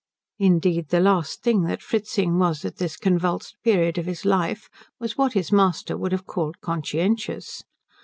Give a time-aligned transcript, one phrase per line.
[0.39, 4.67] Indeed, the last thing that Fritzing was at this convulsed period of his life
[4.99, 7.61] was what his master would have called conscientious.